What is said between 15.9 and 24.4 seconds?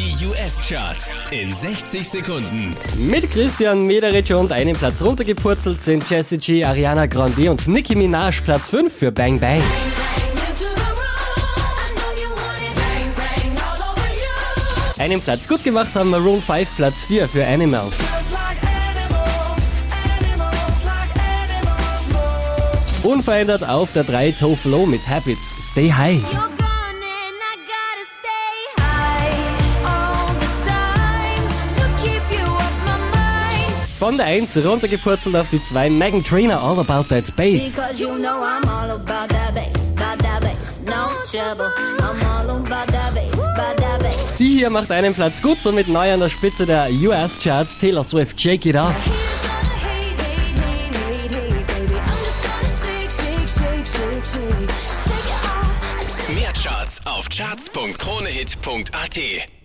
haben Maroon 5 Platz 4 für Animals. Unverändert auf der 3